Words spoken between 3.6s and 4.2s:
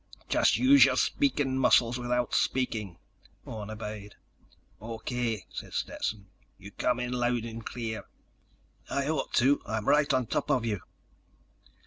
obeyed.